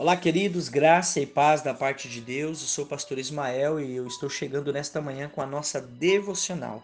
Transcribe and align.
Olá, 0.00 0.16
queridos, 0.16 0.70
graça 0.70 1.20
e 1.20 1.26
paz 1.26 1.60
da 1.60 1.74
parte 1.74 2.08
de 2.08 2.22
Deus. 2.22 2.62
Eu 2.62 2.68
sou 2.68 2.84
o 2.86 2.88
pastor 2.88 3.18
Ismael 3.18 3.78
e 3.78 3.94
eu 3.94 4.06
estou 4.06 4.30
chegando 4.30 4.72
nesta 4.72 4.98
manhã 4.98 5.28
com 5.28 5.42
a 5.42 5.46
nossa 5.46 5.78
devocional. 5.78 6.82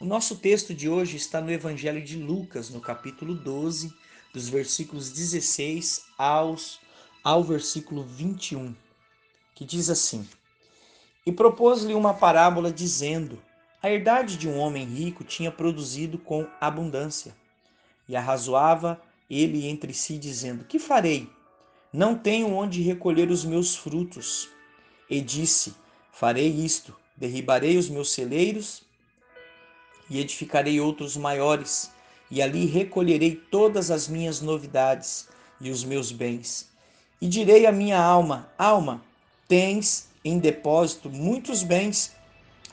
O 0.00 0.04
nosso 0.04 0.34
texto 0.34 0.74
de 0.74 0.88
hoje 0.88 1.16
está 1.16 1.40
no 1.40 1.52
Evangelho 1.52 2.02
de 2.02 2.16
Lucas, 2.16 2.68
no 2.68 2.80
capítulo 2.80 3.34
12, 3.34 3.94
dos 4.32 4.48
versículos 4.48 5.12
16 5.12 6.06
aos, 6.18 6.80
ao 7.22 7.44
versículo 7.44 8.02
21, 8.02 8.74
que 9.54 9.64
diz 9.64 9.88
assim: 9.88 10.28
E 11.24 11.30
propôs-lhe 11.30 11.94
uma 11.94 12.14
parábola, 12.14 12.72
dizendo: 12.72 13.40
A 13.82 13.90
herdade 13.90 14.36
de 14.36 14.46
um 14.46 14.58
homem 14.58 14.84
rico 14.84 15.24
tinha 15.24 15.50
produzido 15.50 16.18
com 16.18 16.46
abundância. 16.60 17.34
E 18.06 18.14
arrazoava 18.14 19.00
ele 19.28 19.66
entre 19.66 19.94
si, 19.94 20.18
dizendo: 20.18 20.64
Que 20.64 20.78
farei? 20.78 21.30
Não 21.90 22.14
tenho 22.14 22.54
onde 22.54 22.82
recolher 22.82 23.30
os 23.30 23.42
meus 23.42 23.74
frutos. 23.74 24.50
E 25.08 25.20
disse: 25.22 25.74
Farei 26.12 26.48
isto: 26.48 26.94
derribarei 27.16 27.78
os 27.78 27.88
meus 27.88 28.12
celeiros 28.12 28.82
e 30.10 30.18
edificarei 30.18 30.80
outros 30.80 31.16
maiores, 31.16 31.90
e 32.30 32.42
ali 32.42 32.66
recolherei 32.66 33.34
todas 33.34 33.90
as 33.90 34.08
minhas 34.08 34.40
novidades 34.42 35.28
e 35.60 35.70
os 35.70 35.84
meus 35.84 36.12
bens. 36.12 36.68
E 37.18 37.26
direi 37.26 37.64
à 37.64 37.72
minha 37.72 37.98
alma: 37.98 38.52
Alma, 38.58 39.02
tens 39.48 40.10
em 40.22 40.38
depósito 40.38 41.08
muitos 41.08 41.62
bens 41.62 42.14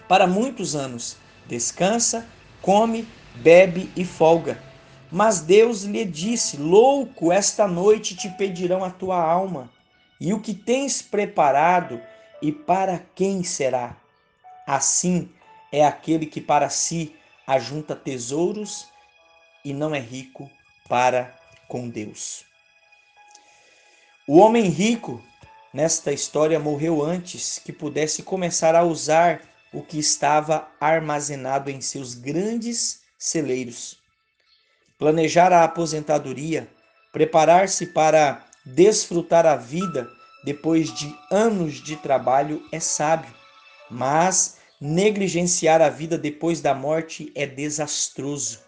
para 0.08 0.28
muitos 0.28 0.76
anos. 0.76 1.18
Descansa, 1.48 2.28
come, 2.62 3.08
bebe 3.36 3.92
e 3.96 4.04
folga. 4.04 4.62
Mas 5.12 5.42
Deus 5.42 5.84
lhe 5.84 6.04
disse: 6.04 6.58
Louco, 6.58 7.32
esta 7.32 7.68
noite 7.68 8.16
te 8.16 8.30
pedirão 8.30 8.84
a 8.84 8.90
tua 8.90 9.22
alma, 9.22 9.70
e 10.20 10.34
o 10.34 10.42
que 10.42 10.54
tens 10.54 11.02
preparado, 11.02 12.02
e 12.42 12.52
para 12.52 13.00
quem 13.16 13.44
será? 13.44 13.96
Assim 14.66 15.30
é 15.72 15.86
aquele 15.86 16.26
que 16.26 16.42
para 16.42 16.70
si 16.70 17.16
ajunta 17.46 17.96
tesouros 17.96 18.88
e 19.64 19.74
não 19.74 19.96
é 19.96 20.00
rico 20.00 20.50
para 20.90 21.34
com 21.68 21.90
Deus. 21.90 22.46
O 24.28 24.40
homem 24.40 24.66
rico 24.70 25.24
nesta 25.74 26.12
história 26.12 26.60
morreu 26.60 27.02
antes 27.02 27.60
que 27.60 27.72
pudesse 27.72 28.24
começar 28.24 28.76
a 28.76 28.84
usar 28.84 29.42
o 29.78 29.84
que 29.84 30.00
estava 30.00 30.68
armazenado 30.80 31.70
em 31.70 31.82
seus 31.82 32.14
grandes 32.14 33.02
celeiros 33.18 33.98
planejar 34.98 35.54
a 35.54 35.64
aposentadoria, 35.64 36.68
preparar-se 37.14 37.88
para 37.88 38.46
desfrutar 38.66 39.46
a 39.46 39.56
vida 39.56 40.10
depois 40.44 40.94
de 40.94 41.16
anos 41.32 41.76
de 41.76 41.96
trabalho 41.96 42.64
é 42.72 42.80
sábio, 42.80 43.34
mas 43.90 44.58
negligenciar 44.80 45.82
a 45.82 45.90
vida 45.90 46.18
depois 46.18 46.62
da 46.62 46.74
morte 46.74 47.32
é 47.36 47.46
desastroso. 47.46 48.60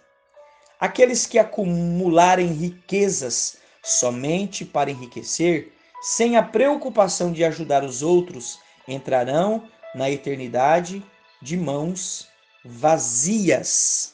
Aqueles 0.80 1.26
que 1.26 1.38
acumularem 1.38 2.54
riquezas 2.54 3.58
somente 3.84 4.64
para 4.64 4.92
enriquecer, 4.92 5.74
sem 6.02 6.38
a 6.38 6.44
preocupação 6.44 7.32
de 7.32 7.44
ajudar 7.44 7.84
os 7.84 8.02
outros, 8.02 8.60
entrarão 8.88 9.68
na 9.94 10.10
eternidade 10.10 11.04
de 11.42 11.58
mãos 11.58 12.28
vazias. 12.64 14.14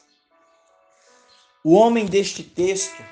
O 1.64 1.74
homem 1.74 2.06
deste 2.06 2.42
texto 2.42 3.02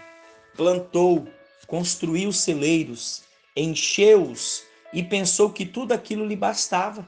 plantou, 0.57 1.29
construiu 1.67 2.33
celeiros, 2.33 3.25
encheu-os 3.57 4.63
e 4.93 5.03
pensou 5.03 5.51
que 5.51 5.67
tudo 5.67 5.93
aquilo 5.93 6.27
lhe 6.27 6.37
bastava, 6.37 7.07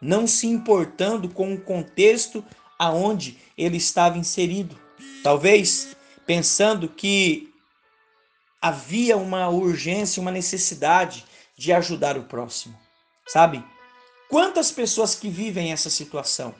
não 0.00 0.26
se 0.26 0.46
importando 0.46 1.28
com 1.28 1.54
o 1.54 1.60
contexto 1.60 2.44
aonde 2.78 3.38
ele 3.56 3.76
estava 3.76 4.18
inserido. 4.18 4.78
Talvez 5.22 5.96
pensando 6.26 6.88
que 6.88 7.52
havia 8.60 9.16
uma 9.16 9.48
urgência, 9.48 10.20
uma 10.20 10.30
necessidade 10.30 11.24
de 11.56 11.72
ajudar 11.72 12.16
o 12.16 12.24
próximo. 12.24 12.78
Sabe? 13.26 13.64
Quantas 14.30 14.70
pessoas 14.70 15.16
que 15.16 15.28
vivem 15.28 15.72
essa 15.72 15.90
situação? 15.90 16.54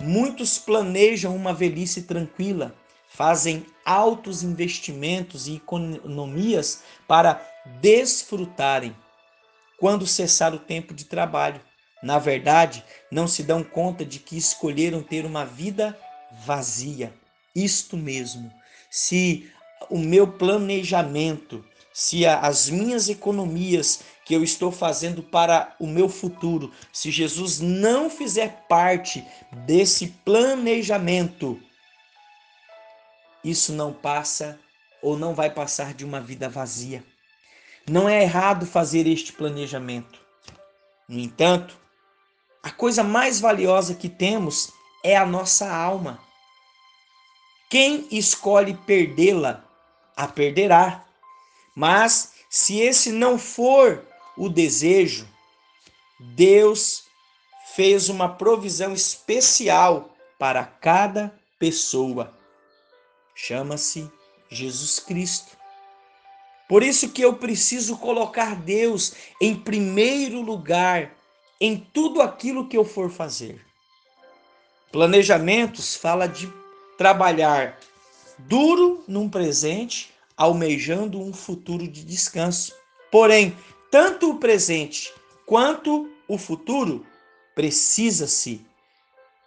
Muitos 0.00 0.58
planejam 0.58 1.36
uma 1.36 1.52
velhice 1.52 2.04
tranquila, 2.04 2.74
fazem 3.10 3.66
altos 3.84 4.42
investimentos 4.42 5.46
e 5.46 5.56
economias 5.56 6.82
para 7.06 7.46
desfrutarem 7.82 8.96
quando 9.78 10.06
cessar 10.06 10.54
o 10.54 10.58
tempo 10.58 10.94
de 10.94 11.04
trabalho. 11.04 11.60
Na 12.02 12.18
verdade, 12.18 12.82
não 13.10 13.28
se 13.28 13.42
dão 13.42 13.62
conta 13.62 14.02
de 14.02 14.18
que 14.18 14.38
escolheram 14.38 15.02
ter 15.02 15.26
uma 15.26 15.44
vida 15.44 15.94
vazia. 16.46 17.12
Isto 17.54 17.98
mesmo. 17.98 18.50
Se 18.90 19.52
o 19.90 19.98
meu 19.98 20.26
planejamento, 20.26 21.62
se 21.92 22.24
as 22.24 22.70
minhas 22.70 23.10
economias 23.10 24.00
que 24.28 24.34
eu 24.34 24.44
estou 24.44 24.70
fazendo 24.70 25.22
para 25.22 25.74
o 25.80 25.86
meu 25.86 26.06
futuro, 26.06 26.70
se 26.92 27.10
Jesus 27.10 27.60
não 27.60 28.10
fizer 28.10 28.66
parte 28.68 29.24
desse 29.64 30.08
planejamento, 30.22 31.58
isso 33.42 33.72
não 33.72 33.90
passa 33.90 34.60
ou 35.00 35.16
não 35.16 35.34
vai 35.34 35.48
passar 35.48 35.94
de 35.94 36.04
uma 36.04 36.20
vida 36.20 36.46
vazia. 36.46 37.02
Não 37.88 38.06
é 38.06 38.22
errado 38.22 38.66
fazer 38.66 39.06
este 39.06 39.32
planejamento. 39.32 40.20
No 41.08 41.18
entanto, 41.18 41.74
a 42.62 42.70
coisa 42.70 43.02
mais 43.02 43.40
valiosa 43.40 43.94
que 43.94 44.10
temos 44.10 44.70
é 45.02 45.16
a 45.16 45.24
nossa 45.24 45.74
alma. 45.74 46.20
Quem 47.70 48.06
escolhe 48.10 48.74
perdê-la, 48.74 49.64
a 50.14 50.28
perderá. 50.28 51.06
Mas 51.74 52.34
se 52.50 52.78
esse 52.78 53.10
não 53.10 53.38
for 53.38 54.06
o 54.38 54.48
desejo, 54.48 55.28
Deus 56.18 57.04
fez 57.74 58.08
uma 58.08 58.28
provisão 58.28 58.94
especial 58.94 60.16
para 60.38 60.64
cada 60.64 61.38
pessoa 61.58 62.38
chama-se 63.38 64.10
Jesus 64.50 64.98
Cristo. 64.98 65.56
Por 66.68 66.82
isso 66.82 67.10
que 67.10 67.22
eu 67.22 67.34
preciso 67.34 67.96
colocar 67.96 68.56
Deus 68.56 69.14
em 69.40 69.54
primeiro 69.54 70.40
lugar 70.42 71.14
em 71.60 71.78
tudo 71.78 72.20
aquilo 72.20 72.68
que 72.68 72.76
eu 72.76 72.84
for 72.84 73.10
fazer. 73.10 73.64
Planejamentos 74.90 75.94
fala 75.94 76.26
de 76.26 76.52
trabalhar 76.98 77.78
duro 78.38 79.04
num 79.06 79.30
presente, 79.30 80.12
almejando 80.36 81.20
um 81.20 81.32
futuro 81.32 81.86
de 81.86 82.04
descanso. 82.04 82.74
Porém, 83.10 83.56
tanto 83.90 84.30
o 84.30 84.38
presente 84.38 85.12
quanto 85.46 86.10
o 86.26 86.36
futuro 86.36 87.06
precisa-se 87.54 88.64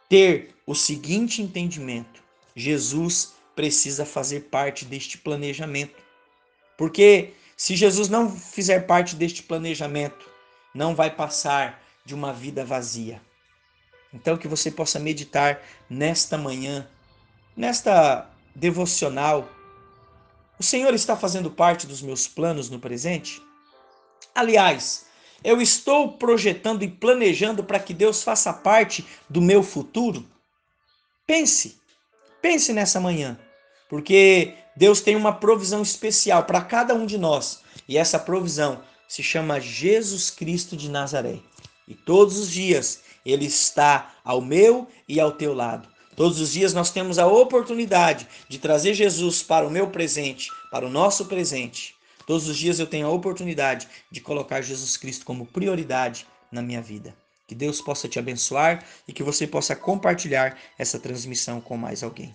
ter 0.09 0.55
o 0.65 0.75
seguinte 0.75 1.41
entendimento: 1.41 2.21
Jesus 2.55 3.33
precisa 3.55 4.05
fazer 4.05 4.41
parte 4.49 4.85
deste 4.85 5.17
planejamento. 5.17 6.01
Porque 6.77 7.33
se 7.55 7.75
Jesus 7.75 8.09
não 8.09 8.35
fizer 8.35 8.87
parte 8.87 9.15
deste 9.15 9.43
planejamento, 9.43 10.27
não 10.73 10.95
vai 10.95 11.13
passar 11.15 11.81
de 12.03 12.15
uma 12.15 12.33
vida 12.33 12.65
vazia. 12.65 13.21
Então, 14.13 14.37
que 14.37 14.47
você 14.47 14.71
possa 14.71 14.99
meditar 14.99 15.61
nesta 15.89 16.37
manhã, 16.37 16.89
nesta 17.55 18.29
devocional. 18.55 19.47
O 20.59 20.63
Senhor 20.63 20.93
está 20.93 21.15
fazendo 21.15 21.49
parte 21.49 21.87
dos 21.87 22.01
meus 22.01 22.27
planos 22.27 22.69
no 22.69 22.79
presente? 22.79 23.41
Aliás, 24.33 25.05
eu 25.43 25.61
estou 25.61 26.13
projetando 26.13 26.83
e 26.83 26.87
planejando 26.87 27.63
para 27.63 27.79
que 27.79 27.93
Deus 27.93 28.23
faça 28.23 28.53
parte 28.53 29.05
do 29.29 29.41
meu 29.41 29.63
futuro? 29.63 30.25
Pense, 31.25 31.81
Pense 32.41 32.73
nessa 32.73 32.99
manhã, 32.99 33.37
porque 33.87 34.55
Deus 34.75 34.99
tem 34.99 35.15
uma 35.15 35.31
provisão 35.31 35.83
especial 35.83 36.43
para 36.43 36.61
cada 36.61 36.95
um 36.95 37.05
de 37.05 37.17
nós, 37.17 37.59
e 37.87 37.97
essa 37.97 38.17
provisão 38.17 38.81
se 39.07 39.21
chama 39.21 39.59
Jesus 39.59 40.31
Cristo 40.31 40.75
de 40.75 40.89
Nazaré. 40.89 41.37
E 41.87 41.93
todos 41.93 42.39
os 42.39 42.49
dias 42.49 43.01
ele 43.23 43.45
está 43.45 44.15
ao 44.23 44.41
meu 44.41 44.87
e 45.07 45.19
ao 45.19 45.33
teu 45.33 45.53
lado. 45.53 45.87
Todos 46.15 46.39
os 46.39 46.51
dias 46.51 46.73
nós 46.73 46.89
temos 46.89 47.19
a 47.19 47.27
oportunidade 47.27 48.27
de 48.49 48.57
trazer 48.57 48.95
Jesus 48.95 49.43
para 49.43 49.67
o 49.67 49.71
meu 49.71 49.87
presente, 49.87 50.49
para 50.71 50.85
o 50.85 50.89
nosso 50.89 51.25
presente. 51.25 51.95
Todos 52.31 52.47
os 52.47 52.57
dias 52.57 52.79
eu 52.79 52.87
tenho 52.87 53.07
a 53.07 53.11
oportunidade 53.11 53.89
de 54.09 54.21
colocar 54.21 54.61
Jesus 54.61 54.95
Cristo 54.95 55.25
como 55.25 55.45
prioridade 55.45 56.25
na 56.49 56.61
minha 56.61 56.81
vida. 56.81 57.13
Que 57.45 57.53
Deus 57.53 57.81
possa 57.81 58.07
te 58.07 58.17
abençoar 58.17 58.85
e 59.05 59.11
que 59.11 59.21
você 59.21 59.45
possa 59.45 59.75
compartilhar 59.75 60.57
essa 60.79 60.97
transmissão 60.97 61.59
com 61.59 61.75
mais 61.75 62.03
alguém. 62.03 62.33